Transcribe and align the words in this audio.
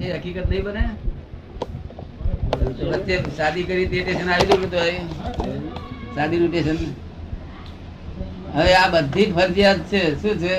એ 0.00 0.12
હકીકત 0.12 0.46
નહીં 0.50 0.64
બને. 0.64 0.84
વચ્ચે 2.90 3.62
કરી 3.68 3.86
તે 3.86 3.98
આવેલું 4.12 4.60
નતું 4.66 4.80
હવે 4.80 4.94
શાદી 6.14 6.38
નું 6.38 6.50
હવે 8.54 8.72
આ 8.74 8.88
બધી 8.88 9.32
ફરજિયાત 9.32 9.80
છે. 9.90 10.02
શું 10.22 10.34
છે? 10.38 10.54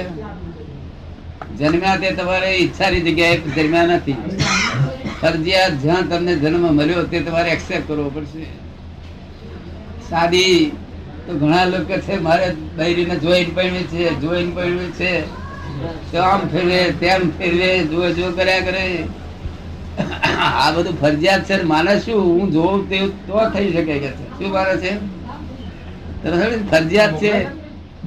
જન્મ્યા 1.58 1.98
તે 1.98 2.12
તમારે 2.12 2.50
ઈચ્છાની 2.58 3.02
જગ્યાએ 3.02 3.38
જન્મ્યા 3.56 3.86
નથી. 3.86 4.18
ફરજિયાત 5.22 5.74
જ્યાં 5.84 6.10
તમને 6.10 6.36
જન્મ 6.36 6.64
મળ્યો 6.76 7.04
તે 7.04 7.22
તમારે 7.22 7.50
એક્સેપ્ટ 7.52 7.88
કરવો 7.88 8.10
પડશે. 8.10 8.46
શાદી 10.10 10.72
તો 11.26 11.32
ઘણા 11.34 11.66
લોકો 11.66 11.96
છે, 12.06 12.20
મારે 12.20 12.48
બૈરીને 12.78 13.16
જોઈન 13.16 13.50
પડવી 13.56 13.84
છે, 13.84 14.04
જોઈન 14.22 14.50
પડવી 14.52 14.92
છે. 14.92 15.14
તો 16.12 16.18
આમ 16.22 16.42
ફેરવે, 16.48 16.80
તેમ 16.92 17.22
ફેરવે 17.38 17.70
જો 17.84 18.10
જો 18.12 18.32
કર્યા 18.32 18.60
કરે. 18.60 18.86
આ 20.40 20.72
બધું 20.72 21.02
ફરજિયાત 21.02 21.44
છે 21.44 21.64
માને 21.64 22.00
શું? 22.00 22.24
હું 22.24 22.52
જોઉં 22.52 22.90
તે 22.90 23.08
તો 23.08 23.50
થઈ 23.50 23.72
શકે 23.72 24.00
કે 24.00 24.00
છે. 24.00 24.40
શું 24.40 24.52
મારે 24.52 24.78
છે? 24.78 24.92
ફરજિયાત 26.72 27.18
છે. 27.22 27.46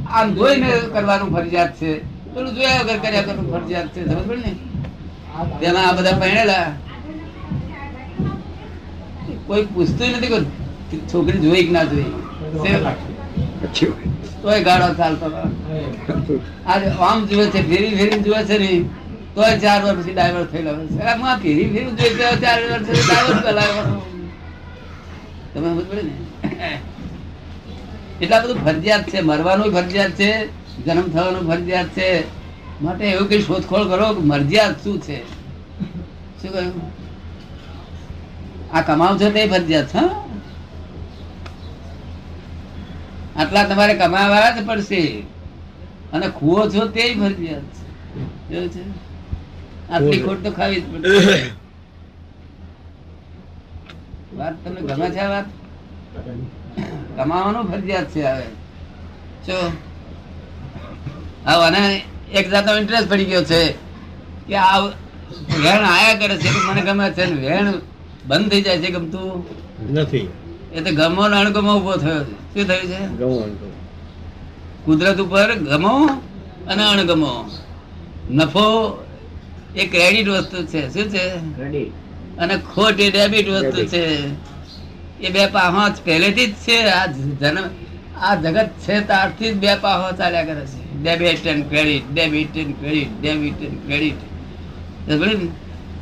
આમ 0.07 0.35
જોઈને 0.35 0.73
કરવાનું 0.93 1.31
ફરજિયાત 1.31 1.77
છે. 1.77 1.99
પેલું 2.35 2.55
જોયા 2.55 2.83
વગર 2.83 2.97
કર્યા 2.97 3.23
કરવાનું 3.23 3.53
ફરજિયાત 3.53 3.89
છે. 3.89 4.05
સમજ 4.05 4.27
પડે 4.27 4.37
ને? 4.37 4.55
તેમાં 5.61 5.89
આ 5.89 5.93
બધા 5.93 6.13
પહેણેલા. 6.13 6.73
કોઈ 9.47 9.63
પૂછતું 9.63 10.09
નથી 10.09 10.27
કે 10.27 10.41
છોકરી 11.13 11.39
જોઈ 11.39 11.65
કે 11.65 11.71
ના 11.71 11.85
જોઈ? 11.85 12.03
તે- 12.03 13.87
તોય 14.43 14.63
ગાળો 14.63 14.95
ચાલતો 14.95 15.27
આજે 16.67 16.87
આમ 16.87 17.27
જુએ 17.27 17.47
છે 17.47 17.69
ફેરી 17.69 17.97
ફેરી 17.97 18.19
જુએ 18.19 18.45
છે 18.45 18.59
ને 18.59 18.85
તોય 19.35 19.59
ચાર 19.59 19.85
વર્ષ 19.85 20.05
પછી 20.05 20.15
ડાયવર્સ 20.15 20.51
થયેલો 20.51 20.75
હોય. 20.75 20.87
સાલા 20.87 21.37
ફેરી 21.37 21.65
જોઈ 21.65 22.11
તો 22.11 22.37
ચાર 22.41 22.63
વર્ષ 22.63 23.09
ડાયવર્ટ 23.09 23.43
કરાવ્યો 23.43 24.01
તમે 25.55 25.69
સમજ 25.69 25.87
પડે 25.89 26.03
ને? 26.03 26.81
એટલા 28.23 28.41
બધું 28.41 28.65
ફરજિયાત 28.65 29.09
છે 29.09 29.21
મરવાનું 29.21 29.73
ફરજિયાત 29.73 30.11
છે, 30.11 30.47
જન્મ 30.85 31.03
થવાનું 31.03 31.49
ફરજિયાત 31.49 31.87
છે. 31.87 32.25
માટે 32.83 33.05
એવું 33.05 33.29
કઈ 33.29 33.43
શોધખોળ 33.43 33.89
કરો 33.89 34.13
મરજિયાત 34.13 34.85
શું 34.85 35.01
છે? 35.01 35.25
શું 36.43 36.53
કહ્યું? 36.53 36.93
આ 38.73 38.81
કમાવ 38.81 39.21
છો 39.21 39.31
તે 39.31 39.47
ફરજિયાત, 39.47 39.97
હા? 39.97 40.29
આટલા 43.37 43.65
તમારે 43.65 43.95
કમાવા 43.95 44.51
જ 44.51 44.67
પડશે. 44.67 45.21
અને 46.13 46.29
ખુઓ 46.29 46.69
છો 46.69 46.87
તે 46.87 47.15
ફરજિયાત 47.15 47.63
છે. 47.63 48.55
એવું 48.55 48.69
છે? 48.69 49.14
આટલી 49.95 50.23
ખોટ 50.23 50.43
તો 50.45 50.51
ખાવી 50.51 50.81
જ 50.81 50.85
પડશે. 50.85 51.51
વાત 54.39 54.55
તમને 54.65 54.81
ગમે 54.81 55.11
છે 55.11 55.27
વાત? 55.27 55.47
કમાવાનું 57.17 57.71
ફરજિયાત 57.71 58.09
છે 58.11 58.23
હવે. 58.23 58.47
જો. 59.47 59.57
હવે 61.47 61.67
અને 61.67 62.03
એક 62.33 62.51
જાતનો 62.51 62.79
ઇન્ટરેસ્ટ 62.79 63.09
પડી 63.09 63.25
ગયો 63.25 63.45
છે 63.45 63.73
કે 64.47 64.57
આ 64.57 64.81
વેણ 65.63 65.85
આયા 65.85 66.15
કરે 66.15 66.37
છે 66.37 66.49
કે 66.49 66.61
મને 66.71 66.81
ગમે 66.81 67.13
છે 67.13 67.25
ને 67.27 67.49
વેણ 67.49 67.73
બંધ 68.27 68.51
થઈ 68.51 68.63
જાય 68.63 68.79
છે 68.79 68.91
ગમતું? 68.91 69.45
નથી. 69.93 70.29
એ 70.75 70.81
તો 70.81 70.91
ગમો 70.95 71.29
ને 71.29 71.37
અણગમો 71.37 71.73
ઊભો 71.77 71.97
થયો 71.97 72.25
છે. 72.25 72.35
શું 72.55 72.67
થયું 72.67 72.87
છે? 72.87 73.01
કુદરત 74.85 75.21
ઉપર 75.21 75.55
ગમો 75.55 76.21
અને 76.67 76.83
અણગમો. 76.83 77.51
નફો 78.31 79.04
એ 79.77 79.87
ક્રેડિટ 79.87 80.29
વસ્તુ 80.29 80.65
છે. 80.65 80.93
શું 80.93 81.11
છે? 81.11 81.27
અને 82.37 82.57
ખોટ 82.57 83.01
એ 83.01 83.11
ડેબિટ 83.11 83.49
વસ્તુ 83.49 83.87
છે. 83.87 84.27
એ 85.21 85.31
બે 85.31 85.47
પાહો 85.47 85.93
પહેલેથી 86.05 86.47
જ 86.47 86.55
છે. 86.55 86.85
આ 86.85 87.07
જન્મ 87.07 87.65
આ 88.21 88.35
જગત 88.35 88.71
છે 88.89 89.01
ત્યારથી 89.01 89.51
જ 89.51 89.55
બે 89.55 89.75
પાહો 89.75 90.17
ચાલ્યા 90.17 90.45
કરે 90.45 90.67
છે. 90.67 91.03
Debit 91.03 91.47
and 91.47 91.69
credit 91.69 92.15
debit 92.15 92.57
and 92.57 92.81
credit 92.81 93.21
debit 93.21 93.63
and 93.63 93.87
credit 93.87 95.55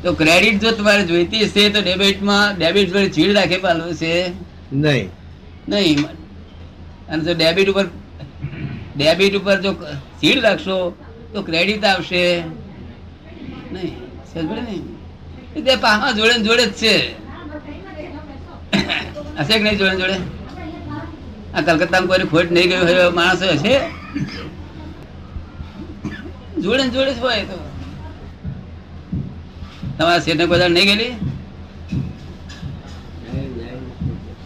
તો 0.03 0.13
ક્રેડિટ 0.13 0.61
જો 0.61 0.71
તમારે 0.71 1.05
જોઈતી 1.05 1.37
હશે 1.37 1.69
તો 1.69 1.81
ડેબિટમાં 1.81 2.57
ડેબિટ 2.57 2.93
પર 2.93 3.07
ચીડ 3.07 3.35
રાખે 3.35 3.57
પાલવું 3.57 3.95
છે? 3.95 4.29
નહીં. 4.73 5.09
નહીં. 5.69 6.01
અને 7.09 7.23
જો 7.23 7.33
ડેબિટ 7.33 7.69
ઉપર 7.69 7.85
ડેબિટ 8.97 9.35
ઉપર 9.35 9.61
જો 9.61 9.73
ચીડ 10.21 10.39
રાખશો 10.39 10.97
તો 11.33 11.41
ક્રેડિટ 11.41 11.85
આવશે. 11.85 12.41
નહીં 13.73 13.95
સમજ 14.29 14.49
ને 15.65 15.75
પાહા 15.83 16.11
જોડે 16.19 16.35
જોડે 16.47 16.65
જ 16.65 16.71
છે. 16.81 16.95
હશે 19.39 19.53
કે 19.57 19.63
નહીં 19.63 19.77
જોડે 19.81 19.95
જોડે? 20.01 20.17
આ 21.55 21.61
કલકત્તામાં 21.67 22.09
કોઈ 22.11 22.29
ખોટ 22.31 22.47
નહીં 22.57 22.67
ગયું 22.69 22.85
હોય 22.87 23.09
માણસો 23.19 23.45
હશે? 23.53 23.75
જોડે 26.63 26.83
જોડે 26.95 27.11
જ 27.13 27.19
હોય 27.25 27.43
તો. 27.51 27.57
તમારા 29.97 30.19
શેઠને 30.19 30.43
ને 30.43 30.49
બધા 30.51 30.69
નહીં 30.75 30.87
ગયેલી? 30.89 31.13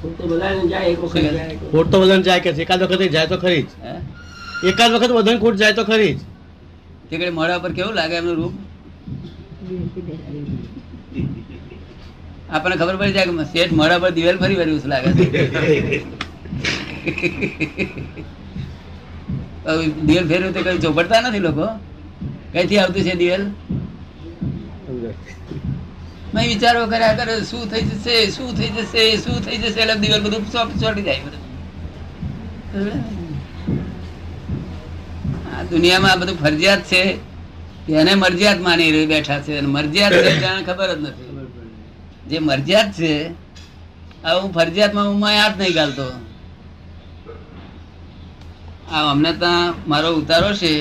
ખોટ 0.01 0.13
તો 0.21 0.23
બધાને 2.01 2.23
જાય 2.23 2.39
કે 2.45 2.49
છે. 2.53 2.61
એકાદ 2.61 2.81
વખત 2.83 3.01
જાય 3.17 3.27
તો 3.33 3.37
ખરી 3.43 3.63
જ. 3.63 3.69
એકાદ 4.71 4.89
વખત 4.95 5.11
બધાને 5.17 5.39
ખોટ 5.43 5.55
જાય 5.63 5.73
તો 5.79 5.83
ખરી 5.91 6.13
જ. 6.13 6.19
તે 7.09 7.15
પર 7.63 7.71
કેવું 7.77 7.93
લાગે 7.99 8.15
એમનું 8.21 8.35
રૂપ 8.39 8.53
આપણને 12.53 12.75
ખબર 12.81 12.95
પડી 12.99 13.15
જાય 13.15 13.27
કે 13.29 13.33
શેઠ 13.53 13.73
મોડા 13.79 14.01
પર 14.03 14.11
દિવેલ 14.17 14.37
ફરી 14.41 14.57
વર્યું 14.59 14.79
છે. 14.83 14.87
લાગે 14.93 15.09
દિવેલ 20.07 20.25
ફેરવું 20.29 20.51
તો 20.55 20.61
કઈ 20.65 20.79
ચોપડતા 20.85 21.21
નથી 21.25 21.43
લોકો? 21.47 21.65
કઈથી 22.53 22.79
આવતું 22.83 23.03
છે 23.07 23.13
દિવેલ? 23.23 23.43
મેં 26.33 26.45
વિચારો 26.53 26.81
કર્યા 26.91 27.17
કરે, 27.19 27.33
શું 27.49 27.63
થઈ 27.71 27.85
જશે, 27.89 28.15
શું 28.35 28.49
થઈ 28.57 28.71
જશે, 28.77 29.01
શું 29.23 29.37
થઈ 29.45 29.59
જશે? 29.63 29.79
એટલે 29.83 29.95
દિવેલ 30.03 30.21
બધું 30.25 30.41
ચોટી 30.81 31.05
જાય 31.07 31.21
બધું. 31.25 31.43
આ 35.53 35.63
દુનિયામાં 35.71 36.11
આ 36.13 36.21
બધું 36.21 36.37
ફરજિયાત 36.43 36.83
છે. 36.91 37.01
એને 37.93 38.15
મરજિયાત 38.15 38.59
માની 38.59 38.91
રહી 38.91 39.05
બેઠા 39.05 39.39
છે. 39.39 39.61
મરજિયાત 39.61 40.13
ખબર 40.65 40.95
જ 40.95 40.99
નથી. 41.01 41.27
જે 42.29 42.39
મરજિયાત 42.39 42.91
છે 42.93 43.13
હું 44.23 44.53
ફરજિયાતમાં 44.53 45.07
હું 45.07 45.23
હાથ 45.23 45.57
નહીં 45.57 45.73
ગાલતો. 45.73 46.07
આ 48.91 49.11
અમને 49.11 49.31
ત્યાં 49.33 49.89
મારો 49.89 50.09
ઉતારો 50.15 50.53
છે. 50.53 50.73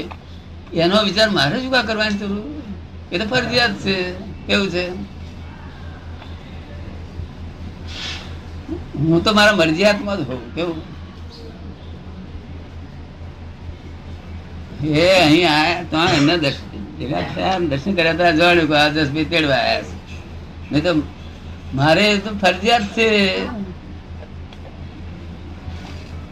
એનો 0.73 1.03
વિચાર 1.03 1.31
મારે 1.31 1.61
શું 1.61 1.73
કરવાની 1.87 2.19
જરૂર 2.19 2.43
એ 3.13 3.19
તો 3.19 3.25
ફરજિયાત 3.27 3.75
છે. 3.75 3.97
કેવું 4.47 4.69
છે? 4.71 4.85
હું 8.99 9.25
તો 9.25 9.33
મારા 9.33 9.53
મરજિયાતમાં 9.53 10.17
જ 10.17 10.29
હોઉં. 10.29 10.55
કેવું? 10.55 10.96
એ 14.85 15.11
અહીં 15.25 15.49
આયા 15.49 15.85
તો 15.91 15.97
એમને 16.17 16.35
દર્શન 16.45 16.67
ને 16.99 17.67
દર્શન 17.71 17.93
કર્યા 17.97 18.15
હતા 18.17 18.33
જાણ્યું 18.41 18.69
કે 18.71 18.75
આ 18.81 18.89
દસ 18.97 19.11
બી 19.15 19.27
તેડવા 19.33 19.61
આવ્યા 19.61 19.85
છે. 19.85 19.95
નહીં 20.71 20.85
તો 20.87 20.93
મારે 21.79 22.07
તો 22.25 22.31
ફરજિયાત 22.43 22.85
છે. 22.97 23.07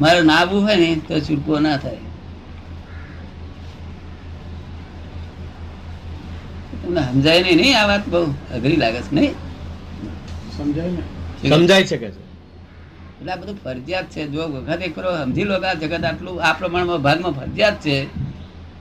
મારે 0.00 0.20
નાબુ 0.30 0.56
હોય 0.64 0.76
ને 0.82 0.88
તો 1.08 1.14
છૂટકો 1.26 1.52
ના 1.66 1.78
થાય. 1.84 2.02
તમને 6.82 7.02
સમજાય 7.12 7.40
નહીં 7.46 7.58
નહીં 7.60 7.76
આ 7.80 7.86
વાત 7.92 8.04
બહુ 8.12 8.20
અઘરી 8.56 8.78
લાગે 8.82 9.00
છે 9.06 9.12
નહીં? 9.16 9.34
સમજાય 10.56 11.84
છે 11.88 11.96
કે 12.02 12.08
છે? 12.14 12.20
એટલે 13.18 13.32
આ 13.32 13.40
બધું 13.40 13.56
ફરજિયાત 13.64 14.06
છે. 14.14 14.22
જો 14.34 14.42
વખત 14.52 14.80
એક 14.86 14.92
કરો 14.96 15.10
સમજી 15.24 15.46
લો 15.50 15.56
કે 15.62 15.66
આ 15.72 15.80
જગત 15.80 16.04
આટલું 16.04 16.36
આ 16.46 16.54
પ્રમાણમાં 16.60 17.00
ભાગમાં 17.06 17.34
ફરજિયાત 17.40 17.78
છે. 17.86 17.96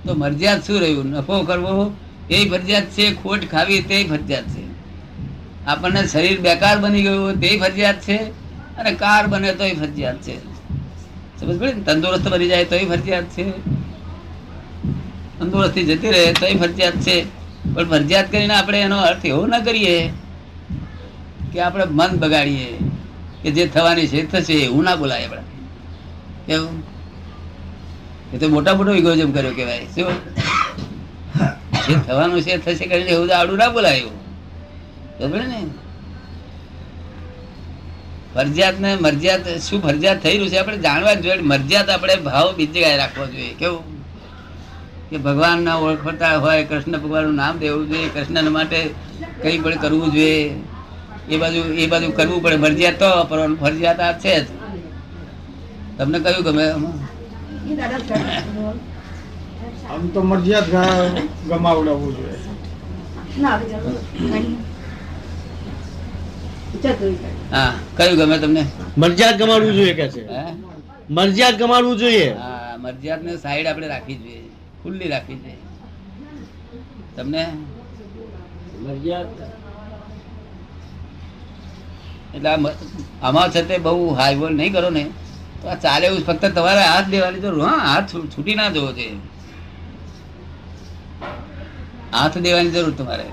તો 0.05 0.13
મરજિયાત 0.13 0.67
શું 0.67 0.79
રહ્યું? 0.79 1.09
નફો 1.09 1.43
કરવો 1.43 1.95
એ 2.29 2.49
ફરજિયાત 2.49 2.83
છે, 2.83 3.23
ખોટ 3.23 3.45
ખાવી, 3.51 3.81
તે 3.81 4.03
ફરજિયાત 4.03 4.43
છે. 4.43 4.63
આપણને 5.65 6.07
શરીર 6.07 6.41
બેકાર 6.41 6.79
બની 6.79 7.03
ગયું 7.03 7.41
તે 7.41 7.59
ફરજિયાત 7.59 8.01
છે, 8.01 8.17
અને 8.77 8.91
કાર 8.91 9.27
બને 9.27 9.53
તો 9.53 9.63
ફરજિયાત 9.69 10.21
છે. 10.21 10.53
સમજ 11.39 11.59
પડે 11.59 11.71
તંદુરસ્ત 11.71 12.27
બની 12.27 12.47
જાય 12.47 12.65
તોય 12.65 12.85
ફરજિયાત 12.85 13.23
છે. 13.23 13.51
તંદુરસ્તી 15.39 15.83
જતી 15.83 16.09
રહે 16.09 16.33
તોય 16.33 16.55
ફરજિયાત 16.55 16.93
છે. 16.93 17.25
પણ 17.73 17.89
ફરજિયાત 17.89 18.31
કરીને 18.31 18.53
આપણે 18.53 18.81
એનો 18.81 18.97
અર્થ 18.97 19.25
એવો 19.25 19.45
ના 19.45 19.59
કરીએ 19.59 20.09
કે 21.53 21.59
આપણે 21.59 21.83
મન 21.85 22.07
બગાડીએ 22.07 22.77
કે 23.43 23.51
જે 23.51 23.67
થવાની 23.67 24.07
છે 24.07 24.31
થશે 24.31 24.53
એવું 24.53 24.83
ના 24.83 24.95
બોલાય 24.95 25.25
આપણે. 25.25 25.41
કેવું? 26.47 26.92
એ 28.33 28.37
તો 28.37 28.47
મોટા 28.47 28.73
મોટો 28.73 28.93
ઇગોઇઝમ 28.93 29.31
કર્યો 29.31 29.51
કહેવાય. 29.51 29.85
શું? 29.85 30.13
જે 31.87 31.95
થવાનું 32.07 32.41
છે 32.41 32.57
થશે 32.57 32.85
કરીને 32.85 33.09
એવું 33.09 33.39
આડું 33.39 33.57
ના 33.57 33.69
બોલાય 33.69 33.97
એવું. 33.97 34.23
ને. 35.29 35.65
ફરજિયાત 38.35 38.79
ને 38.79 38.95
મરજિયાત, 38.95 39.47
શું 39.47 39.81
ફરજિયાત 39.81 40.23
થઈ 40.23 40.31
રહ્યું 40.31 40.49
છે 40.49 40.57
આપણે 40.57 40.77
જાણવા 40.77 41.13
જોઈએ 41.13 41.41
મરજિયાત 41.41 41.89
આપણે 41.89 42.15
ભાવ 42.15 42.53
બીજી 42.53 42.73
જગ્યાએ 42.73 42.97
રાખવો 42.97 43.25
જોઈએ. 43.25 43.53
કેવું? 43.53 43.93
કે 45.09 45.17
ભગવાનના 45.17 45.75
ઓળખતા 45.75 46.37
હોય, 46.37 46.63
કૃષ્ણ 46.63 46.91
ભગવાનનું 46.91 47.35
નામ 47.35 47.57
દેવું 47.57 47.87
જોઈએ 47.87 48.09
કૃષ્ણ 48.09 48.49
માટે 48.49 48.89
કઈ 49.41 49.59
પણ 49.59 49.75
કરવું 49.75 50.11
જોઈએ. 50.11 50.55
એ 51.29 51.37
બાજુ 51.37 51.73
એ 51.73 51.87
બાજુ 51.87 52.11
કરવું 52.11 52.43
પડે. 52.43 52.55
મરજિયાત 52.55 52.99
તો 52.99 53.23
ફરજિયાત 53.59 53.99
આ 53.99 54.11
છે 54.11 54.43
જ. 54.43 54.47
તમને 55.97 56.19
કયું 56.19 56.43
ગમે? 56.43 56.73
આમાં? 57.65 58.77
આમ 59.89 60.03
તો 60.13 60.19
મરજિયાત 60.23 60.67
ગમાવડાવવું 61.49 62.13
જોઈએ. 62.17 62.39
હા 67.51 67.71
કયું 67.97 68.15
ગમે 68.19 68.37
તમને? 68.39 68.63
મરજિયાત 68.97 69.37
ગમાડવું 69.37 69.75
જોઈએ 69.75 69.93
કે 69.93 70.05
છે? 70.13 70.21
હે? 70.29 70.43
મરજિયાત 71.09 71.55
ગમાડવું 71.57 71.97
જોઈએ? 71.97 72.27
હા 72.35 72.77
મરજિયાત 72.77 73.21
ને 73.23 73.37
સાઈડ 73.37 73.67
આપણે 73.67 73.87
રાખવી 73.87 74.19
જોઈએ. 74.23 74.43
ખુલ્લી 74.83 75.09
રાખવી 75.09 75.39
જોઈએ. 75.43 75.59
તમને? 77.15 77.43
એટલે 82.35 82.49
આ 82.49 82.59
આમાં 83.21 83.51
છે 83.51 83.61
તે 83.63 83.75
બહુ 83.79 84.13
હાઈવોલ 84.19 84.53
નહીં 84.55 84.73
કરો 84.73 84.89
ને. 84.89 85.03
ચાલે 85.83 86.05
એવું 86.07 86.21
ફક્ત 86.27 86.43
તમારે 86.55 86.83
હાથ 86.83 87.07
દેવાની 87.13 87.41
જરૂર, 87.43 87.63
હા, 87.67 87.79
હાથ 87.89 88.11
છૂટી 88.33 88.55
ના 88.55 88.69
જવો 88.75 88.89
છે 88.97 89.05
હાથ 92.11 92.35
દેવાની 92.45 92.73
જરૂર 92.75 92.93
તમારે. 92.99 93.27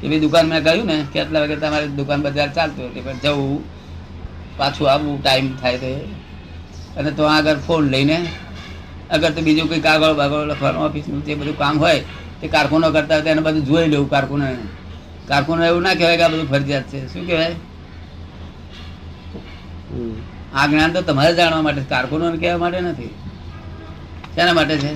કે 0.00 0.04
ભાઈ 0.08 0.22
દુકાન 0.24 0.44
મેં 0.50 0.60
કહ્યું 0.66 0.86
ને 0.86 0.96
કે 1.12 1.18
આટલા 1.22 1.42
વાગે 1.42 1.56
તમારે 1.64 1.86
દુકાન 1.98 2.20
બજાર 2.24 2.48
ચાલતું 2.56 2.84
એટલે 2.88 3.00
પણ 3.06 3.18
જવું, 3.24 3.62
પાછું 4.58 4.86
આવવું, 4.92 5.16
ટાઈમ 5.22 5.46
થાય 5.60 5.78
તે 5.84 5.92
અને 6.98 7.10
તો 7.18 7.22
આગળ 7.26 7.58
ફોન 7.66 7.90
લઈને, 7.94 8.18
અગર 9.10 9.30
તો 9.34 9.40
બીજું 9.46 9.66
કોઈ 9.70 9.82
કાગળ 9.88 10.14
બાગળ 10.20 10.44
લખવાનું 10.50 10.82
ઓફિસનું 10.88 11.20
જે 11.26 11.32
બધું 11.34 11.56
કામ 11.56 11.74
હોય, 11.78 12.00
તે 12.40 12.46
કારકુનો 12.54 12.86
કરતા 12.94 13.20
હોય 13.20 13.32
એને 13.34 13.42
બધું 13.46 13.64
જોઈ 13.64 13.88
લેવું 13.92 14.08
કારકુને 14.14 14.48
કારકુનો 15.28 15.62
એવું 15.64 15.82
ના 15.82 15.98
કહેવાય 15.98 16.18
કે 16.20 16.24
આ 16.24 16.32
બધું 16.34 16.48
ફરજિયાત 16.52 16.86
છે. 16.90 16.98
શું 17.12 17.24
કહેવાય. 17.28 17.56
આ 20.54 20.66
જ્ઞાન 20.66 20.92
તો 20.92 21.02
તમારે 21.02 21.34
જાણવા 21.34 21.62
માટે 21.62 21.80
છે, 21.80 21.88
કારકુનોને 21.88 22.38
કહેવા 22.38 22.58
માટે 22.58 22.80
નથી. 22.80 23.14
શેના 24.34 24.52
માટે 24.52 24.78
છે? 24.78 24.94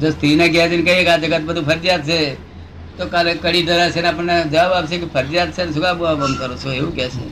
જો 0.00 0.10
સ્ત્રીને 0.10 0.48
કહે 0.48 0.68
છે 0.68 0.76
ને 0.76 0.82
કહીએ 0.82 1.04
કે 1.04 1.10
આ 1.10 1.16
જગત 1.16 1.42
બધું 1.42 1.64
ફરજિયાત 1.64 2.02
છે 2.04 2.34
તો 2.98 3.06
કાલે 3.06 3.34
કડી 3.34 3.62
ધરા 3.62 3.90
છે 3.90 4.00
ને 4.02 4.08
આપણને 4.08 4.44
જવાબ 4.44 4.72
આપશે 4.72 4.98
કે 4.98 5.06
ફરજિયાત 5.06 5.50
છે 5.52 5.64
ને 5.64 5.72
શું 5.72 5.98
બમ 5.98 6.34
કરો 6.34 6.56
છો? 6.56 6.72
એવું 6.72 6.96
કહે 6.96 7.08
છે. 7.08 7.26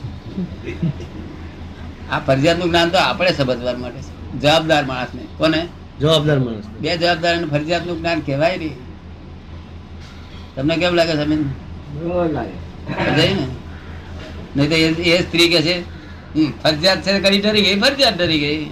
આ 2.11 2.19
ફરજિયાતનું 2.19 2.69
જ્ઞાન 2.69 2.89
તો 2.91 2.99
આપણે 2.99 3.33
સમજવા 3.33 3.77
માટે 3.77 3.99
છે. 3.99 4.41
જવાબદાર 4.41 4.85
માણસને. 4.85 5.23
કોને? 5.39 5.69
જવાબદાર 6.01 6.39
માણસ 6.39 6.67
બે 6.81 6.97
જવાબદાર 6.97 7.37
અને 7.37 7.47
ફરજિયાતનું 7.47 7.99
જ્ઞાન 7.99 8.21
કહેવાય 8.21 8.57
નહીં. 8.59 8.77
તમને 10.57 10.77
કેમ 10.77 10.95
લાગે 10.95 11.13
છે 11.13 11.25
લાગે. 12.33 13.35
ને? 13.35 13.47
નહીં 14.57 14.69
તો 14.69 15.03
એ- 15.03 15.19
સ્ત્રી 15.23 15.49
કે 15.49 15.63
છે 15.63 15.81
"હમ, 15.81 16.53
ફરજિયાત 16.63 17.03
છે 17.03 17.21
કરી 17.21 17.41
ડરી 17.41 17.63
ગઈ 17.63 17.81
ફરજિયાત 17.81 18.19
ડરી 18.19 18.39
ગઈ. 18.39 18.65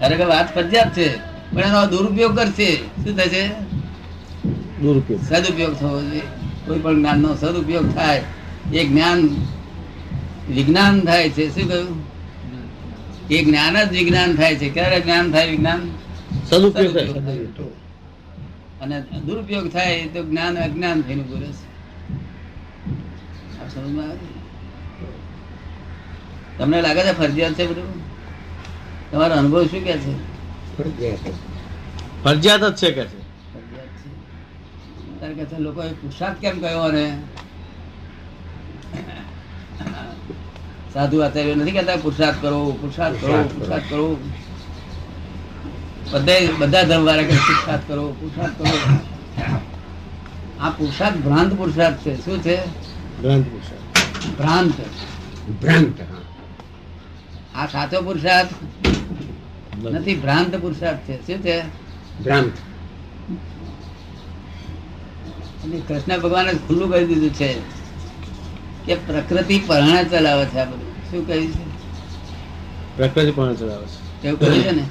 ખરેખર 0.00 0.26
વાત 0.26 0.54
ફરજિયાત 0.54 0.96
છે? 0.96 1.16
પણ 1.54 1.60
એનો 1.60 1.86
દુરુપયોગ 1.86 2.36
કરશે. 2.36 2.76
શું 2.76 3.16
થશે? 3.16 3.48
દુરુપયોગ. 4.82 5.22
સદુપયોગ 5.22 5.74
થવો 5.74 6.02
જોઈએ. 6.02 6.20
કોઈ 6.66 6.78
પણ 6.78 6.96
જ્ઞાનનો 6.96 7.36
સદુપયોગ 7.36 7.94
થાય. 7.94 8.22
એ 8.74 8.84
જ્ઞાન 8.84 9.28
વિજ્ઞાન 10.50 11.00
થાય 11.00 11.30
છે. 11.30 11.60
શું 11.60 11.68
કહ્યું? 11.68 12.04
એ 13.30 13.44
જ્ઞાન 13.44 13.84
જ 13.84 13.92
વિજ્ઞાન 13.92 14.36
થાય 14.36 14.56
છે. 14.56 14.70
ક્યારે 14.70 15.00
જ્ઞાન 15.00 15.32
થાય 15.32 15.50
વિજ્ઞાન? 15.50 15.90
સદુપયોગ. 16.50 16.96
અને 18.80 19.00
દુરુપયોગ 19.00 19.68
થાય 19.68 20.02
તો 20.02 20.24
જ્ઞાન 20.24 20.58
અજ્ઞાન 20.58 21.02
થઈને 21.02 21.22
બોલે 21.22 21.46
છે 21.46 21.65
સમજમાં 23.74 24.04
આવે 24.04 24.34
તમને 26.58 26.82
લાગે 26.82 27.02
છે 27.02 27.12
ફરજિયાત 27.18 27.52
છે 27.52 27.66
બધું? 27.66 27.90
તમારો 29.10 29.34
અનુભવ 29.34 29.66
શું 29.66 29.84
કે 29.84 29.98
છે? 29.98 30.12
ફરજિયાત 32.22 32.64
જ. 32.64 32.74
છે 32.74 32.90
કે 32.92 33.04
છે? 33.04 33.18
ત્યારે 35.18 35.34
કે 35.34 35.44
છે 35.44 35.58
લોકોએ 35.58 35.92
પુરુષાર્થ 35.92 36.38
કેમ 36.38 36.60
કયો 36.60 36.80
અને? 36.80 37.22
સાધુ 40.94 41.20
આચાર્ય 41.20 41.54
નથી 41.54 41.70
કહેતા 41.70 41.96
પુરુષાર્થ 41.96 42.42
કરો 42.42 42.78
પુરુષાર્થ 42.80 43.20
કરો 43.20 43.42
પુરુષાર્થ 43.42 43.84
કરો. 43.90 44.16
બધા 46.12 46.34
બધા 46.58 46.82
ધર્મ 46.82 47.04
વાળા 47.04 47.22
કે 47.22 47.36
પુરુષાર્થ 47.36 47.82
કરો 47.88 48.04
પુરુષાર્થ 48.20 48.58
કરો. 48.58 48.68
આ 50.60 50.70
પુરુષાર્થ 50.70 51.16
ભ્રાંત 51.16 51.54
પુરુષાર્થ 51.54 51.96
છે. 51.96 52.24
શું 52.24 52.42
છે? 52.42 52.85
પુરુષાર્થ. 53.22 54.38
ભ્રાંત. 54.38 54.72
ભ્રાંત 55.62 56.00
આ 57.54 57.66
સાચો 57.66 58.02
પુરુષાર્થ? 58.02 58.48
નથી. 59.84 60.14
ભ્રાંત 60.14 60.56
પુરુષાર્થ 60.56 60.98
છે. 60.98 61.26
શું 61.26 61.42
છે? 61.42 61.62
ભ્રાંત. 62.22 62.52
કૃષ્ણ 65.88 66.20
ભગવાને 66.20 66.52
ખુલ્લું 66.52 66.92
કહી 66.92 67.06
દીધું 67.06 67.30
છે 67.30 67.54
કે 68.86 68.94
પ્રકૃતિ 68.94 69.62
પરણે 69.66 70.04
ચલાવે 70.04 70.44
છે 70.46 70.58
આ 70.58 70.64
બધું. 70.64 71.10
શું 71.10 71.26
કહ્યું 71.26 71.52
છે? 71.52 71.64
પ્રકૃતિ 72.96 73.30
પરણે 73.30 73.54
ચલાવે 73.54 73.86
છે. 73.86 74.28
એવું 74.28 74.40
કહ્યું 74.40 74.62
છે 74.62 74.70
ને? 74.70 74.82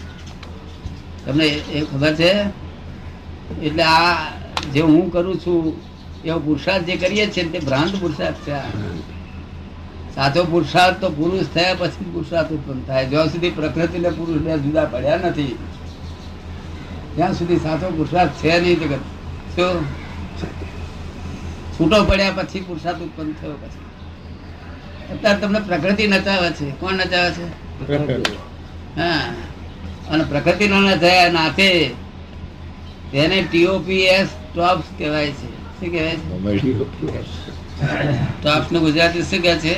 તમને 1.26 1.46
એ 1.46 1.86
ખબર 1.86 2.16
છે? 2.16 2.32
એટલે 3.62 3.84
આ 3.84 4.30
જે 4.74 4.82
હું 4.82 5.12
કરું 5.12 5.40
છું 5.40 5.95
એવો 6.26 6.40
પુરુષાર્થ 6.40 6.86
જે 6.86 6.96
કરીએ 6.96 7.28
છીએ 7.28 7.50
તે 7.50 7.60
ભ્રાંત 7.60 7.96
પુરુષાર્થ 7.96 8.36
છે. 8.36 8.60
સાચો 10.16 10.44
પુરુષાર્થ 10.44 10.98
તો 10.98 11.10
પુરુષ 11.10 11.46
થયા 11.54 11.74
પછી 11.74 12.06
પુરુષાર્થ 12.14 12.52
ઉત્પન્ન 12.52 12.82
થાય. 12.82 13.06
જ્યાં 13.06 13.28
સુધી 13.28 13.50
પ્રકૃતિ 13.50 14.00
ને 14.00 14.10
પુરુષ 14.10 14.42
બે 14.42 14.58
જુદા 14.58 14.86
પડ્યા 14.86 15.18
નથી 15.18 15.58
ત્યાં 17.16 17.34
સુધી 17.34 17.58
સાચો 17.58 17.90
પુરુષાર્થ 17.90 18.32
છે 18.32 18.60
નહીં 18.60 18.80
જગત. 18.80 19.00
શું? 19.56 19.86
છૂટો 21.80 22.04
પડ્યા 22.04 22.32
પછી 22.32 22.62
પુરુષાર્થ 22.62 22.98
ઉત્પન્ન 22.98 23.32
થયો 23.32 23.54
પછી. 23.54 23.86
અત્યારે 25.14 25.40
તમને 25.40 25.60
પ્રકૃતિ 25.60 26.08
નચાવે 26.08 26.50
છે. 26.52 26.72
કોણ 26.72 26.94
નચાવે 26.94 27.32
છે? 27.32 27.46
હા. 28.96 29.34
અને 30.10 30.24
પ્રકૃતિ 30.24 30.68
નો 30.68 30.98
થયા 30.98 31.32
નાથે 31.32 31.88
તેને 33.12 33.48
ટીઓપીએસ 33.52 34.28
ટોપ્સ 34.56 34.84
કહેવાય 34.98 35.32
છે. 35.32 35.65
શું 35.80 35.90
કહેવાય? 35.92 36.18
છે 36.62 36.74
ટોપ્સ 38.42 38.70
ગુજરાતી 38.86 39.24
શું 39.24 39.42
કે 39.42 39.54
છે? 39.60 39.74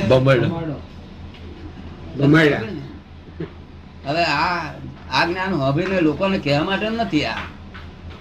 હવે 4.06 4.24
આ 4.24 4.74
આ 5.12 5.26
જ્ઞાન 5.26 5.52
હોભીને 5.54 6.00
લોકોને 6.00 6.38
કહેવા 6.38 6.64
માટે 6.64 6.88
નથી 6.90 7.24
આ. 7.24 7.42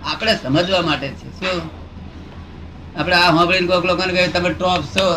આપણે 0.04 0.34
સમજવા 0.36 0.82
માટે 0.82 1.08
છે 1.10 1.28
શું? 1.40 1.62
આપણે 2.98 3.16
આ 3.16 3.32
હોભળીને 3.32 3.68
કોઈક 3.68 3.86
લોકોને 3.86 4.14
કહે 4.14 4.28
તમે 4.28 4.50
ટોપ 4.54 4.84
છો. 4.98 5.08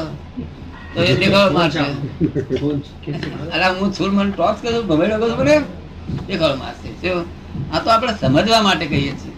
તો 0.94 1.02
એ 1.02 1.16
દેખાવા 1.16 1.52
માટે 1.52 1.78
અરે 3.54 3.68
હું 3.78 3.94
છું 3.94 4.10
મને 4.14 4.32
ટોપ 4.32 4.56
કરું 4.62 4.86
ભમેડો 4.86 5.16
કરું 5.18 5.36
મને 5.40 5.56
દેખાવા 6.26 6.56
માટે 6.56 6.88
શું? 7.00 7.24
આ 7.72 7.78
તો 7.78 7.90
આપણે 7.90 8.12
સમજવા 8.20 8.62
માટે 8.62 8.86
કહીએ 8.86 9.12
છીએ. 9.12 9.34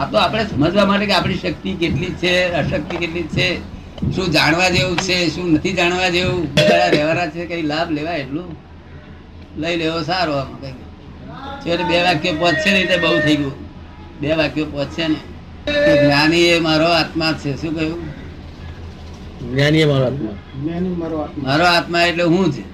આ 0.00 0.06
તો 0.10 0.16
આપણે 0.18 0.42
સમજવા 0.50 0.86
માટે 0.90 1.06
કે 1.06 1.14
આપણી 1.14 1.40
શક્તિ 1.42 1.70
કેટલી 1.80 2.14
છે 2.22 2.32
અશક્તિ 2.60 2.96
કેટલી 2.96 3.28
છે 3.34 3.46
શું 4.14 4.26
જાણવા 4.34 4.70
જેવું 4.76 4.96
છે 5.06 5.16
શું 5.30 5.46
નથી 5.54 5.74
જાણવા 5.78 6.10
જેવું? 6.10 6.42
બધા 6.54 6.88
રહેવાના 6.94 7.30
છે 7.34 7.42
કઈ 7.46 7.62
લાભ 7.62 7.88
લેવાય 7.96 8.20
એટલું? 8.24 8.48
લઈ 9.56 9.76
લેવો 9.76 9.98
સારો 10.02 10.32
આમ 10.32 10.52
કઈ 10.62 10.74
છેવટે 11.62 11.84
બે 11.90 11.96
વાક્ય 12.06 12.30
પહોંચશે 12.32 12.70
નહીં 12.74 12.88
તો 12.90 12.96
બહુ 13.02 13.18
થઈ 13.26 13.36
ગયું. 13.36 13.56
બે 14.20 14.28
વાક્યો 14.40 14.66
પહોંચશે 14.66 15.04
ને 15.08 15.18
જ્ઞાની 16.02 16.46
એ 16.52 16.60
મારો 16.60 16.88
આત્મા 17.00 17.32
છે 17.42 17.50
શું 17.60 17.72
કહ્યું? 17.76 18.00
જ્ઞાની 19.52 19.84
મારો 19.84 20.04
આત્મા. 20.06 20.36
મારો 21.46 21.64
આત્મા 21.76 22.02
એટલે 22.02 22.24
હું 22.32 22.46
છે? 22.54 22.64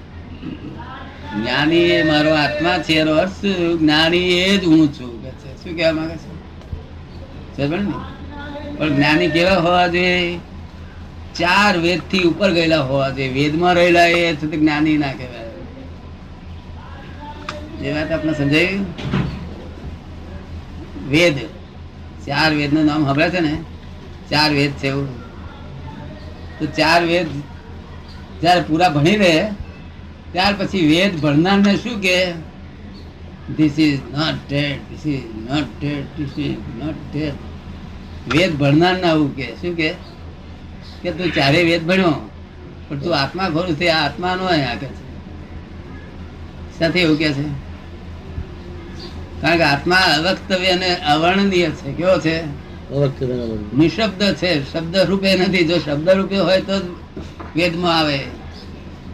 જ્ઞાની 1.35 1.85
એ 1.97 2.03
મારો 2.03 2.31
આત્મા 2.43 2.77
છે 2.85 2.93
એનો 3.01 3.13
અર્થ 3.23 3.43
જ્ઞાની 3.81 4.29
એ 4.39 4.57
જ 4.57 4.63
હું 4.65 4.87
છું. 4.95 5.11
કે 5.23 5.29
છે 5.41 5.49
શું 5.63 5.75
કહેવા 5.77 5.95
માંગે 5.97 6.15
છે? 6.23 6.26
પણ 7.57 8.95
જ્ઞાની 8.95 9.29
કેવા 9.29 9.55
હોવા 9.55 9.87
જોઈએ? 9.87 10.37
ચાર 11.35 11.77
વેદથી 11.77 12.23
ઉપર 12.23 12.51
ગયેલા 12.51 12.81
હોવા 12.81 13.09
જોઈએ. 13.09 13.29
વેદમાં 13.29 13.73
રહેલા 13.73 14.05
એ 14.05 14.33
સુધી 14.33 14.51
તે 14.51 14.57
જ્ઞાની 14.57 14.97
ના 14.97 15.11
કહેવાય. 15.11 15.47
એ 17.87 17.93
વાત 17.93 18.11
આપણે 18.11 18.33
સમજાયું? 18.33 18.85
વેદ. 21.09 21.37
ચાર 22.27 22.53
વેદનું 22.53 22.85
નામ 22.85 23.05
સાંભળે 23.05 23.29
છે 23.29 23.39
ને? 23.39 23.57
ચાર 24.29 24.51
વેદ 24.51 24.71
છે 24.71 24.87
એવું. 24.87 25.19
તો 26.59 26.65
ચાર 26.65 27.03
વેદ 27.03 27.27
જયારે 28.41 28.61
પૂરા 28.61 28.89
ભણી 28.89 29.17
લે, 29.17 29.47
ત્યાર 30.31 30.55
પછી 30.57 30.87
વેદ 30.87 31.21
ભણનારને 31.21 31.75
શું 31.75 32.01
કે? 32.01 32.31
This 33.57 33.79
is 33.79 33.99
not 33.99 34.49
dead 34.49 34.77
this 34.77 35.05
is 35.05 35.23
not 35.23 35.63
dead 35.81 36.01
this 36.01 36.39
is 36.39 36.83
not 36.83 36.95
dead 37.13 37.33
Ved 38.27 38.57
ભણનાર 38.57 38.97
ના 38.97 39.07
આવું 39.07 39.35
કે 39.35 39.45
શું 39.61 39.75
કે? 39.75 39.93
કે 41.01 41.11
તું 41.11 41.31
ચારે 41.31 41.63
વેદ 41.63 41.87
ભણ્યો 41.87 42.29
પણ 42.89 42.99
તું 42.99 43.15
આત્મા 43.15 43.49
ખોરું 43.49 43.75
છે 43.75 43.87
આ 43.87 44.05
આત્મા 44.05 44.35
નો 44.35 44.45
અહીંયા 44.45 44.75
કે 44.75 44.87
છે. 44.87 45.07
સાથે 46.79 47.01
એવું 47.01 47.17
કે 47.17 47.33
છે? 47.33 47.67
કારણ 49.41 49.57
કે 49.57 49.63
આત્મા 49.63 49.95
અવક્તવ્ય 49.95 50.67
અને 50.67 50.95
અવર્ણનીય 50.95 51.69
છે 51.69 51.93
કેવો 51.93 52.19
છે? 52.19 52.67
નિશબ્દ 53.75 54.35
છે 54.35 54.73
શબ્દ 54.73 54.97
રૂપે 54.97 55.35
નથી 55.35 55.67
જો 55.67 55.77
શબ્દ 55.77 56.09
રૂપે 56.09 56.37
હોય 56.37 56.61
તો 56.61 56.79
જ 56.79 56.83
વેદમાં 57.55 57.99
આવે. 57.99 58.19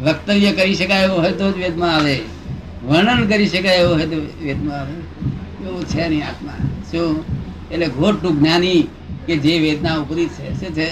વક્તવ્ય 0.03 0.51
કરી 0.51 0.75
શકાય 0.75 1.03
એવું 1.03 1.21
હોય 1.21 1.31
તો 1.31 1.51
જ 1.51 1.57
વેદમાં 1.57 1.95
આવે. 1.95 2.21
વર્ણન 2.83 3.27
કરી 3.27 3.47
શકાય 3.47 3.75
એવું 3.75 3.95
હોય 3.95 4.05
તો 4.05 4.45
વેદમાં 4.45 4.79
આવે. 4.79 4.93
એવું 5.65 5.85
છે 5.85 6.07
નહીં 6.07 6.27
આત્મા? 6.27 6.51
શું? 6.91 7.25
એટલે 7.71 7.87
ઘોટું 7.87 8.39
જ્ઞાની. 8.39 8.87
કે 9.25 9.37
જે 9.37 9.59
વેદના 9.59 9.97
ઉપરી 9.97 10.27
છે 10.27 10.47
શું 10.59 10.75
છે? 10.75 10.89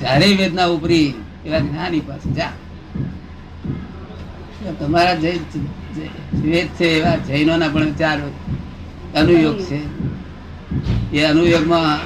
ચારેય 0.00 0.36
વેદના 0.36 0.66
ઉપરી 0.66 1.14
એવા 1.46 1.58
જ્ઞાની 1.58 2.00
પાસે 2.00 2.30
જા. 2.30 2.52
તમારા 4.78 5.14
વેદ 5.14 6.68
છે 6.78 6.88
એવા 6.98 7.16
જૈનોના 7.16 7.68
પણ 7.68 7.92
ચાર 7.92 8.18
અનુયોગ 9.14 9.58
છે. 9.60 9.80
એ 11.12 11.24
અનુયોગમાં 11.24 11.98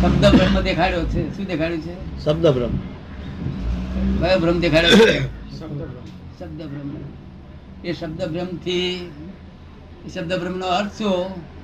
શબ્દ 0.00 0.24
બ્રહ્મ 0.36 0.60
દેખાડ્યો 0.60 1.04
છે. 1.04 1.36
શું 1.36 1.46
દેખાડ્યું 1.46 1.80
છે? 1.80 2.24
શબ્દ 2.24 2.46
બ્રહ્મ. 2.46 2.74
કયો 4.20 4.38
બ્રહ્મ 4.38 4.58
દેખાડ્યો 4.60 4.90
છે? 4.90 5.18
શબ્દ 6.38 6.60
બ્રહ્મ. 6.62 6.90
એ 7.84 7.92
શબ્દ 7.92 8.20
બ્રહ્મથી 8.24 9.10
શબ્દ 10.14 10.32
બ્રહ્મ 10.40 10.56
નો 10.58 10.66
અર્થ 10.66 10.92
શું? 10.98 11.57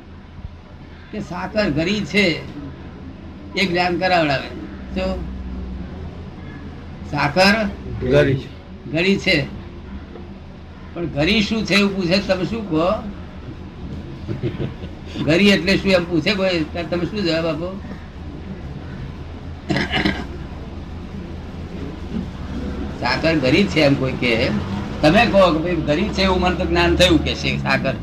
કે 1.13 1.21
સાકર 1.21 1.71
ઘરી 1.71 2.01
છે 2.01 2.25
એ 3.57 3.67
જ્ઞાન 3.67 3.99
કરાવડાવે. 3.99 4.49
તો 4.95 5.05
સાકર 7.11 7.69
ઘરી 8.03 8.37
છે. 8.37 8.49
ઘડી 8.93 9.17
છે. 9.17 9.47
પણ 10.95 11.07
ઘરી 11.07 11.43
શું 11.43 11.67
છે 11.67 11.75
એવું 11.75 11.97
પૂછે 11.97 12.19
તમે 12.19 12.45
શું 12.45 12.71
કહો? 12.71 12.89
ઘરી 15.25 15.51
એટલે 15.51 15.77
શું 15.77 15.93
એમ 15.93 16.05
પૂછે 16.05 16.33
કોઈ? 16.35 16.65
તમે 16.91 17.05
શું 17.07 17.21
જવાબ 17.23 17.47
આપો? 17.47 17.69
સાકર 23.01 23.35
ઘરી 23.39 23.65
છે 23.65 23.81
એમ 23.81 23.95
કોઈ 23.95 24.13
કે 24.13 24.33
તમે 25.03 25.27
કહો 25.27 25.53
કે 25.53 25.59
ભાઈ 25.59 25.77
ઘરી 25.87 26.09
છે 26.09 26.23
એવું 26.23 26.41
મને 26.41 26.57
તો 26.57 26.65
જ્ઞાન 26.65 26.97
થયું 26.97 27.25
કે 27.25 27.35
છે 27.35 27.59
સાકર. 27.59 27.95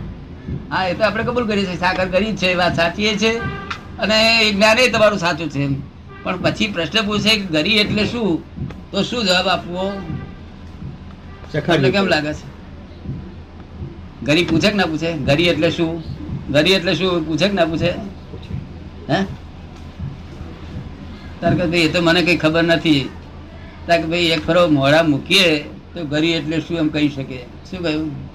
હા 0.72 0.88
એ 0.88 0.94
તો 0.94 1.04
આપણે 1.04 1.24
કબૂલ 1.24 1.48
કરીએ 1.48 1.66
છીએ. 1.66 1.78
સાકર 1.78 2.08
કરી 2.08 2.36
છે 2.36 2.48
એ 2.52 2.56
વાત 2.56 2.76
સાચી 2.76 3.18
છે. 3.18 3.32
અને 4.00 4.48
એ 4.48 4.54
જ્ઞાન 4.54 4.78
તમારું 4.92 5.20
સાચું 5.20 5.50
છે 5.50 5.68
પણ 6.24 6.38
પછી 6.42 6.68
પ્રશ્ન 6.68 7.06
પૂછે 7.06 7.30
કે 7.30 7.46
ગરી 7.46 7.78
એટલે 7.78 8.06
શું? 8.06 8.44
તો 8.92 9.04
શું 9.04 9.26
જવાબ 9.26 9.48
આપવો? 9.48 9.92
કેમ 11.92 12.08
લાગે 12.08 12.34
છે? 12.34 12.46
ગરી 14.24 14.46
પૂછે 14.46 14.70
કે 14.70 14.76
ના 14.76 14.86
પૂછે? 14.86 15.14
ગરી 15.14 15.44
એટલે 15.44 15.72
શું? 15.72 16.04
ગરી 16.50 16.72
એટલે 16.72 16.96
શું? 16.96 17.28
પૂછે 17.28 17.48
કે 17.48 17.54
ના 17.54 17.66
પૂછે? 17.66 17.92
હે? 19.10 19.26
તાર 21.42 21.54
કે 21.56 21.66
ભાઈ 21.66 21.80
એ 21.80 21.88
તો 21.88 22.02
મને 22.02 22.22
કઈ 22.22 22.38
ખબર 22.38 22.64
નથી. 22.64 23.10
તાર 23.88 24.02
કે 24.02 24.08
ભાઈ 24.08 24.20
એક 24.20 24.46
ફરો 24.46 24.68
મોડા 24.68 25.04
મૂકીએ 25.04 25.60
તો 25.94 26.06
ગરી 26.06 26.32
એટલે 26.32 26.60
શું 26.62 26.78
એમ 26.78 26.90
કહી 26.90 27.10
શકે? 27.10 27.40
શું 27.72 27.84
કહ્યું? 27.84 28.31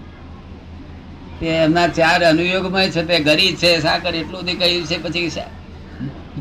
તે 1.40 1.46
એમના 1.46 1.88
ચાર 1.88 2.24
અનુયોગમાં 2.24 2.90
છે 2.90 3.04
તે 3.04 3.20
ગરી 3.20 3.56
છે 3.56 3.80
સાકર 3.80 4.14
એટલું 4.14 4.44
બધું 4.44 4.58
કહ્યું 4.58 4.86
છે 4.86 5.02
પછી 5.02 5.30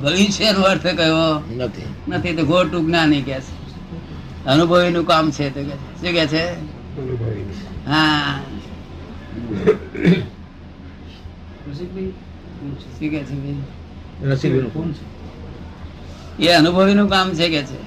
ગળી 0.02 0.32
છે 0.32 0.44
એનો 0.44 0.62
અર્થ 0.62 0.88
કયો? 0.88 1.44
નથી. 1.58 1.82
નથી 2.08 2.36
તો 2.36 2.46
ખોટું 2.46 2.86
જ્ઞાની 2.86 3.22
કે 3.22 3.34
છે. 3.34 3.66
અનુભવીનું 4.46 5.06
કામ 5.06 5.32
છે 5.32 5.50
તો 5.50 5.62
કે 5.64 5.70
શું 5.70 6.14
કે 6.14 6.28
છે? 6.28 6.54
હા. 7.86 8.40
શું 13.00 13.10
કે 13.10 13.24
છે. 13.24 13.36
એ 16.40 16.48
અનુભવી 16.48 16.94
નું 16.94 17.10
કામ 17.10 17.34
છે 17.34 17.50
કે 17.50 17.64
છે? 17.64 17.78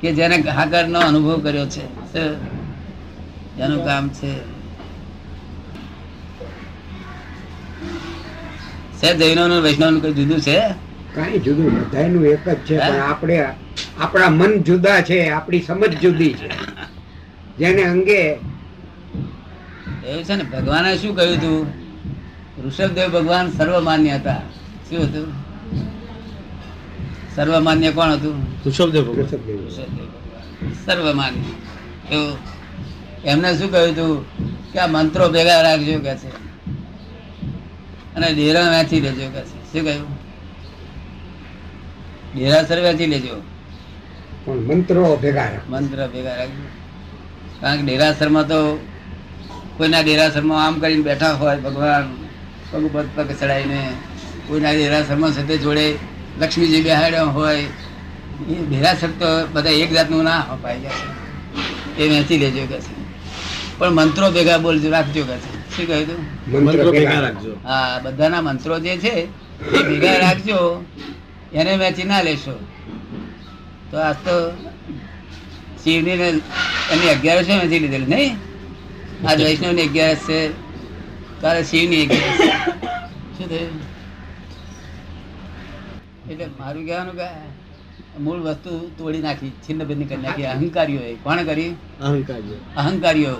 કે 0.00 0.12
જેને 0.12 0.36
હાકર 0.36 0.88
નો 0.88 0.98
અનુભવ 1.00 1.40
કર્યો 1.42 1.66
છે. 1.66 1.84
એનું 3.58 3.84
કામ 3.84 4.08
છે. 4.08 4.51
છે 9.02 9.16
જૈનો 9.18 9.48
નું 9.48 9.62
વૈષ્ણવનું 9.62 10.02
કઈ 10.02 10.12
જુદું 10.12 10.40
છે? 10.40 10.58
કઈ 11.14 11.38
જુદું 11.38 11.68
બધાયનું 11.74 12.24
એક 12.26 12.48
જ 12.48 12.58
છે 12.66 12.78
પણ 12.78 13.00
આપણે 13.10 13.36
આપણા 13.98 14.30
મન 14.30 14.62
જુદા 14.62 15.02
છે 15.02 15.28
આપણી 15.28 15.62
સમજ 15.62 15.92
જુદી 16.00 16.34
છે. 16.34 16.48
જેને 17.58 17.82
અંગે 17.82 18.38
એવું 20.06 20.24
છે 20.24 20.34
ને 20.36 20.44
ભગવાને 20.44 20.90
શું 20.98 21.16
કહ્યું 21.16 21.36
હતું 21.38 21.66
ઋષભદેવ 22.66 23.08
ભગવાન 23.10 23.50
સર્વમાન્ય 23.50 24.14
હતા. 24.14 24.42
શું 24.88 25.02
હતું? 25.04 25.28
સર્વમાન્ય 27.34 27.90
કોણ 27.90 28.10
હતું? 28.12 28.36
ઋષભદેવ. 28.66 29.06
સર્વમાન્ય. 30.86 31.42
એમને 33.24 33.48
શું 33.58 33.70
કહ્યું 33.70 33.92
હતું 33.92 34.12
કે 34.72 34.78
આ 34.78 34.86
મંત્રો 34.86 35.28
ભેગા 35.28 35.62
રાખજો 35.62 35.98
કે 35.98 36.14
છે. 36.14 36.30
અને 38.16 38.28
ડેરા 38.34 38.68
વેચી 38.70 39.00
લેજો 39.00 39.26
શું 39.72 39.84
કહ્યું? 39.84 40.10
ડેરાસર 42.34 42.78
વેચી 42.80 43.06
લેજો. 43.06 43.34
પણ 44.44 44.56
મંત્રો 44.68 45.16
ભેગા 45.16 45.50
મંત્ર 45.68 46.08
ભેગા 46.08 46.36
રાખજો. 46.36 46.66
કારણ 47.60 47.76
કે 47.76 47.82
ડેરાસરમાં 47.82 48.48
તો 48.48 48.58
કોઈના 49.76 50.00
ડેરાસરમાં 50.00 50.66
આમ 50.66 50.80
કરીને 50.80 51.02
બેઠા 51.02 51.32
હોય 51.32 51.56
ભગવાન 51.56 52.06
પગ 52.72 53.06
પગ 53.16 53.28
ચડાવીને 53.40 53.80
કોઈના 54.48 54.72
ડેરાસરમાં 54.72 55.32
સાથે 55.32 55.54
જોડે 55.58 55.86
લક્ષ્મીજી 56.40 56.82
બેહાડ્યા 56.82 57.22
હોય 57.22 57.58
એ 58.48 58.54
ડેરાસર 58.68 59.10
તો 59.20 59.30
બધા 59.52 59.70
એક 59.70 59.90
જાતનું 59.92 60.24
ના 60.24 60.42
જશે 60.74 61.08
એ 61.98 62.08
વેચી 62.08 62.38
લેજો 62.38 62.62
કે 62.66 62.78
પણ 63.78 63.90
મંત્રો 63.90 64.30
ભેગા 64.30 64.58
બોલજો 64.58 64.90
રાખજો 64.90 65.24
કે 65.24 65.36
શું 65.76 65.86
કહ્યું 65.86 66.06
તું? 66.06 66.20
મંત્રો 66.64 66.90
ભેગા 66.92 67.20
રાખજો. 67.26 67.52
હા 67.68 68.00
બધાના 68.04 68.42
મંત્રો 68.48 68.78
જે 68.84 68.92
છે 69.04 69.14
એ 69.18 69.82
ભેગા 69.88 70.18
રાખજો. 70.24 70.58
એને 71.58 71.72
વેચી 71.82 72.04
ના 72.10 72.22
લેશો. 72.22 72.56
તો 73.90 73.96
આજ 74.08 74.16
તો 74.26 74.36
શિવની 75.84 76.16
ને 76.16 76.28
એની 76.92 77.10
અગિયારસ 77.14 77.48
વેચી 77.62 77.80
લીધેલી 77.84 78.10
નહીં? 78.14 78.34
આજ 79.28 79.38
વૈષ્ણવની 79.46 79.86
અગિયારસ 79.88 80.26
છે. 80.26 80.40
કાલે 81.40 81.64
શિવની 81.70 82.02
અગિયારસ. 82.04 82.40
શું 83.36 83.46
થયું? 83.48 83.80
એટલે 86.30 86.46
મારું 86.58 86.82
કહેવાનું 86.86 87.16
કે 87.20 87.28
મૂળ 88.20 88.38
વસ્તુ 88.38 88.90
તોડી 88.98 89.18
નાખી 89.18 89.50
છિન્ન 89.50 89.84
ભિન્ન 89.84 90.06
કરી 90.06 90.16
નાખી. 90.16 90.44
અહંકારીઓ 90.44 91.00
કોણ 91.22 91.42
કરી? 91.42 91.68
અહંકાર 92.00 92.40
અહંકારીઓ. 92.76 93.34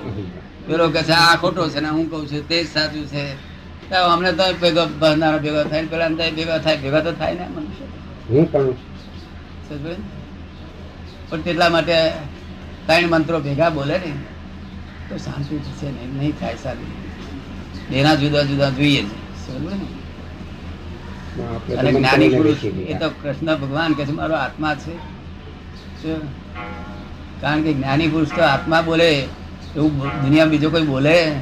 પેલો 0.66 0.88
કે 0.88 1.02
છે 1.02 1.12
આ 1.12 1.36
ખોટો 1.36 1.68
છે 1.68 1.80
ને 1.80 1.88
હું 1.88 2.10
કઉ 2.10 2.26
છું 2.26 2.48
તે 2.48 2.64
સાચું 2.64 3.06
છે. 3.06 3.24
તો 3.90 4.04
અમને 4.04 4.32
તો 4.32 4.42
ભેગો 4.60 4.86
ભરનારો 5.00 5.38
ભેગો 5.38 5.62
થાય 5.64 5.86
પેલા 5.86 6.08
તો 6.08 6.14
ભેગો 6.14 6.58
થાય 6.58 6.76
ભેગા 6.76 7.00
તો 7.00 7.12
થાય 7.12 7.34
ને 7.34 7.48
મનુષ્ય. 7.48 7.86
હું 8.30 8.52
પણ. 8.52 8.72
પણ 11.28 11.40
તેટલા 11.40 11.68
માટે 11.68 11.96
ત્રણ 12.86 13.08
મંત્રો 13.08 13.40
ભેગા 13.40 13.70
બોલે 13.70 13.98
ને 13.98 14.12
તો 15.08 15.16
શાંતિ 15.16 15.56
છે 15.58 15.86
નહીં 15.86 16.18
નહીં 16.18 16.38
થાય 16.40 16.56
સારી. 16.56 17.98
એના 17.98 18.14
જુદા 18.14 18.42
જુદા 18.42 18.70
જોઈએ 18.70 19.02
છે. 19.02 19.46
સમજ 19.46 19.72
ને? 19.72 20.01
અને 21.78 21.92
જ્ઞાની 21.92 22.28
પુરુષ 22.28 22.64
એ 22.64 22.94
તો 22.94 23.08
કૃષ્ણ 23.08 23.56
ભગવાન 23.56 23.92
કે 23.92 24.04
છે 24.04 24.12
મારો 24.12 24.34
આત્મા 24.34 24.74
છે. 24.74 24.92
કારણ 27.40 27.62
કે 27.62 27.72
જ્ઞાની 27.72 28.08
પુરુષ 28.08 28.28
તો 28.28 28.42
આત્મા 28.42 28.82
બોલે 28.82 29.28
એવું 29.76 29.98
દુનિયા 29.98 30.44
બીજો 30.44 30.70
કોઈ 30.70 30.82
બોલે? 30.82 31.32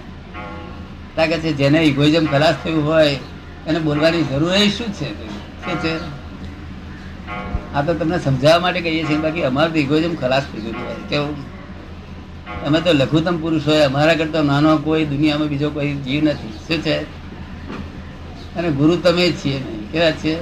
તા 1.16 1.26
કે 1.26 1.38
છે 1.38 1.52
જેને 1.52 1.82
ઇગોઇઝમ 1.82 2.26
ખલાસ 2.26 2.54
થયું 2.64 2.86
હોય 2.86 3.18
એને 3.66 3.78
બોલવાની 3.78 4.22
જરૂર 4.22 4.50
શું 4.50 4.86
છે? 4.86 5.08
શું 5.64 5.82
છે? 5.82 5.92
આ 7.74 7.82
તો 7.82 7.94
તમને 7.94 8.18
સમજાવવા 8.18 8.60
માટે 8.60 8.80
કહીએ 8.80 9.04
છીએ 9.04 9.18
બાકી 9.18 9.44
અમારું 9.44 9.72
તો 9.72 9.78
ઇગોઇઝમ 9.78 10.14
ખલાસ 10.14 10.42
થઈ 10.52 10.60
ગયું 10.60 10.74
હોય 10.74 10.94
કેવું? 11.08 11.36
અમે 12.66 12.80
તો 12.80 12.92
લઘુત્તમ 12.92 13.36
પુરુષ 13.40 13.66
હોય 13.66 13.80
અમારા 13.80 14.14
કરતા 14.14 14.42
નાનો 14.42 14.76
કોઈ 14.76 15.04
દુનિયામાં 15.04 15.48
બીજો 15.48 15.70
કોઈ 15.70 15.94
જીવ 15.94 16.24
નથી. 16.24 16.52
શું 16.68 16.82
છે? 16.82 17.20
અને 18.56 18.70
ગુરુ 18.70 18.96
તમે 18.96 19.30
જ 19.30 19.44
છીએ. 19.44 19.79
કેવા 19.92 20.12
છે 20.22 20.32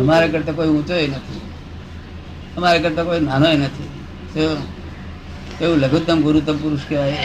અમારા 0.00 0.30
કરતા 0.34 0.54
કોઈ 0.58 0.70
ઊંચો 0.74 0.94
નથી. 0.94 1.40
અમારા 2.56 2.80
કરતા 2.84 3.04
કોઈ 3.08 3.20
નાનો 3.20 3.48
નથી? 3.64 3.90
એવું 5.62 5.78
લઘુત્તમ 5.78 6.18
ગુરુત્તમ 6.20 6.56
પુરુષ 6.56 6.84
કહેવાય. 6.88 7.16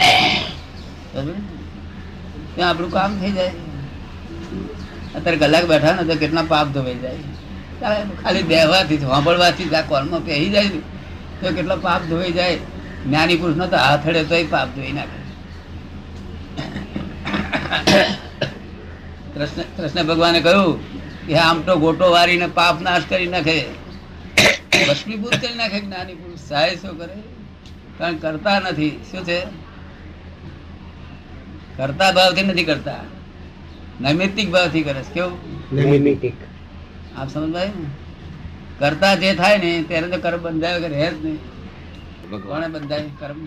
ત્યાં 2.54 2.68
આપણું 2.70 2.90
કામ 2.92 3.10
થઈ 3.20 3.32
જાય. 3.32 3.52
અત્યારે 5.16 5.38
કલાક 5.42 5.64
બેઠા 5.72 5.94
ને 5.96 6.02
તો 6.04 6.14
કેટલા 6.22 6.44
પાપ 6.52 6.66
ધોવાઈ 6.76 6.98
જાય. 6.98 7.20
ખાલી 8.22 8.42
બેહવાથી 8.42 8.98
સાંભળવાથી 8.98 9.68
આ 9.74 9.82
કોલમાં 9.88 10.22
પહેરી 10.26 10.50
જાય 10.50 10.68
ને, 10.74 10.80
તો 11.40 11.46
કેટલા 11.56 11.76
પાપ 11.86 12.00
ધોવાઈ 12.10 12.32
જાય. 12.32 12.56
જ્ઞાની 13.06 13.38
પુરુષ 13.40 13.56
નો 13.56 13.66
તો 13.66 13.76
હાથડે 13.76 14.22
તોય 14.30 14.44
પાપ 14.54 14.68
ધોઈ 14.76 14.92
નાખે. 14.92 15.18
કૃષ્ણ 19.38 19.62
કૃષ્ણ 19.76 20.06
ભગવાને 20.06 20.40
કહ્યું 20.40 20.98
કે 21.26 21.34
આમ 21.34 21.62
તો 21.62 21.76
ગોટો 21.76 22.10
વારીને 22.10 22.46
પાપ 22.46 22.80
નાશ 22.80 23.02
કરી 23.08 23.26
નાખે. 23.26 23.64
ભસ્મીભૂત 24.88 25.30
કરી 25.30 25.54
નાખે 25.54 25.80
જ્ઞાની 25.80 26.14
પુરુષ 26.14 26.38
સહાય 26.38 26.76
શું 26.76 26.98
કરે? 26.98 27.14
કારણ 27.98 28.16
કરતા 28.16 28.60
નથી. 28.60 28.90
શું 29.10 29.24
છે? 29.24 29.40
કરતા 31.76 32.12
ભાવથી 32.12 32.42
નથી 32.42 32.64
કરતા. 32.64 32.96
નૈમિતિક 34.00 34.50
ભાવથી 34.50 34.82
કરે 34.82 35.02
છે. 35.02 35.14
કેવું? 35.14 35.38
નૈમિતિક 35.72 36.34
આપ 37.16 37.30
સમજ 37.30 37.52
ભાઈ 37.52 37.66
ને? 37.66 37.86
કરતા 38.78 39.14
જે 39.14 39.34
થાય 39.34 39.58
ને 39.58 39.84
ત્યારે 39.88 40.06
તો 40.06 40.20
કર્મ 40.20 40.38
બંધાય 40.38 40.78
વગર 40.78 40.90
રહે 40.90 41.10
જ 41.10 41.24
નહીં. 41.24 41.36
કોણે 42.42 42.68
બંધાય 42.68 43.04
કર્મ? 43.18 43.46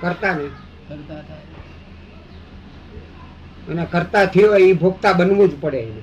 કરતા 0.00 0.34
નહીં. 0.34 0.48
કરતા 0.88 1.14
થાય. 1.14 1.51
અને 3.70 3.86
કરતા 3.90 4.26
થયો 4.26 4.54
એ 4.54 4.72
ભોગતા 4.72 5.12
બનવું 5.12 5.48
જ 5.48 5.54
પડે 5.60 5.78
એને. 5.78 6.02